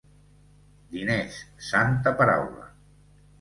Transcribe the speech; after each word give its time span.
Diners, 0.95 1.37
santa 1.67 2.15
paraula! 2.23 2.67